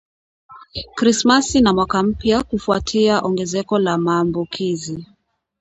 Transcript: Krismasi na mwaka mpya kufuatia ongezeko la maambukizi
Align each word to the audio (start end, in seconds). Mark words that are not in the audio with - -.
Krismasi 0.95 1.61
na 1.61 1.73
mwaka 1.73 2.03
mpya 2.03 2.43
kufuatia 2.43 3.19
ongezeko 3.21 3.79
la 3.79 3.97
maambukizi 3.97 5.05